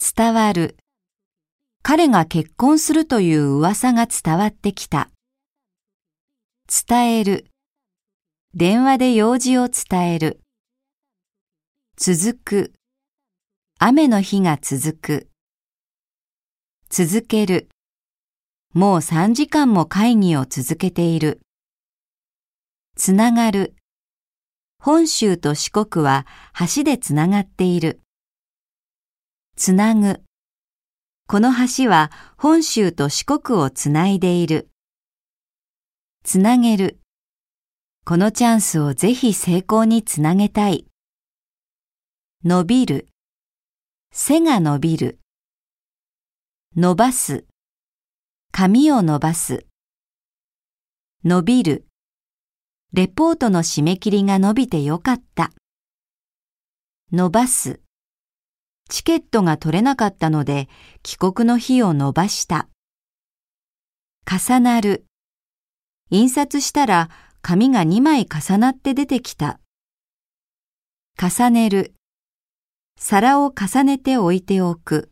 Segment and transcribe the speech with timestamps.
[0.00, 0.76] 伝わる。
[1.82, 5.10] 彼が結婚するという噂が伝わってきた。
[6.68, 7.50] 伝える。
[8.54, 10.40] 電話で用事を伝える。
[11.96, 12.72] 続く。
[13.80, 15.30] 雨の日が続く。
[16.90, 17.68] 続ける。
[18.74, 21.40] もう3時間も会議を続けている。
[22.96, 23.74] つながる。
[24.80, 26.24] 本州と四国は
[26.76, 28.00] 橋でつながっている。
[29.58, 30.22] つなぐ。
[31.26, 34.70] この橋は本州と四国をつないでいる。
[36.22, 37.00] つなげる。
[38.04, 40.86] このチャンスをぜひ成功につなげたい。
[42.44, 43.08] 伸びる。
[44.12, 45.18] 背が伸びる。
[46.76, 47.44] 伸ばす。
[48.52, 49.66] 髪を伸ばす。
[51.24, 51.84] 伸びる。
[52.92, 55.50] レポートの締め切りが伸びてよかった。
[57.10, 57.80] 伸ばす。
[58.88, 60.68] チケットが取れなかったので
[61.02, 62.68] 帰国の日を延ばした。
[64.30, 65.04] 重なる。
[66.10, 67.10] 印刷したら
[67.42, 69.60] 紙が2枚重なって出てきた。
[71.20, 71.94] 重ねる。
[72.98, 75.10] 皿を重ねて置いておく。